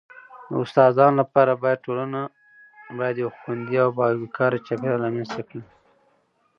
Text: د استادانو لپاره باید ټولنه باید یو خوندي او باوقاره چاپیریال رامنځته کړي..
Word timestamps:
د 0.49 0.51
استادانو 0.63 1.19
لپاره 1.21 1.51
باید 1.63 1.83
ټولنه 1.85 2.21
باید 2.99 3.15
یو 3.23 3.29
خوندي 3.39 3.75
او 3.83 3.89
باوقاره 3.97 4.57
چاپیریال 4.67 4.99
رامنځته 5.05 5.41
کړي.. 5.49 5.61